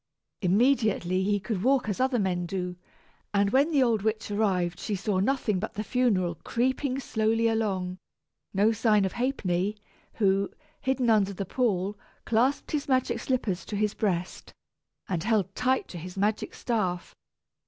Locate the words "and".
3.35-3.51, 15.07-15.23